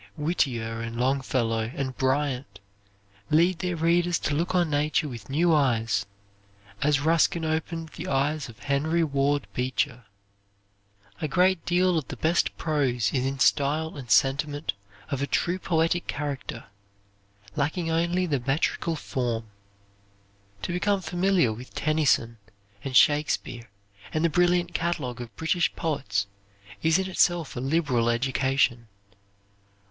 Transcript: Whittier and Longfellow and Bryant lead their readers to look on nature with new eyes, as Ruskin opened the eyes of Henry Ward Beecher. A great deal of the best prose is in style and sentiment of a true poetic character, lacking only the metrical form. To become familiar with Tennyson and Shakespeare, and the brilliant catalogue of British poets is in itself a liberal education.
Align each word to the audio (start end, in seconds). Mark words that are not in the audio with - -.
Whittier 0.17 0.81
and 0.81 0.97
Longfellow 0.99 1.71
and 1.75 1.95
Bryant 1.95 2.59
lead 3.29 3.59
their 3.59 3.75
readers 3.75 4.17
to 4.17 4.33
look 4.33 4.55
on 4.55 4.67
nature 4.71 5.07
with 5.07 5.29
new 5.29 5.53
eyes, 5.53 6.07
as 6.81 7.01
Ruskin 7.01 7.45
opened 7.45 7.89
the 7.89 8.07
eyes 8.07 8.49
of 8.49 8.57
Henry 8.57 9.03
Ward 9.03 9.45
Beecher. 9.53 10.05
A 11.21 11.27
great 11.27 11.63
deal 11.67 11.99
of 11.99 12.07
the 12.07 12.17
best 12.17 12.57
prose 12.57 13.13
is 13.13 13.27
in 13.27 13.37
style 13.37 13.95
and 13.95 14.09
sentiment 14.09 14.73
of 15.11 15.21
a 15.21 15.27
true 15.27 15.59
poetic 15.59 16.07
character, 16.07 16.65
lacking 17.55 17.91
only 17.91 18.25
the 18.25 18.39
metrical 18.47 18.95
form. 18.95 19.51
To 20.63 20.73
become 20.73 21.01
familiar 21.01 21.53
with 21.53 21.75
Tennyson 21.75 22.39
and 22.83 22.97
Shakespeare, 22.97 23.69
and 24.11 24.25
the 24.25 24.31
brilliant 24.31 24.73
catalogue 24.73 25.21
of 25.21 25.35
British 25.35 25.71
poets 25.75 26.25
is 26.81 26.97
in 26.97 27.07
itself 27.07 27.55
a 27.55 27.59
liberal 27.59 28.09
education. 28.09 28.87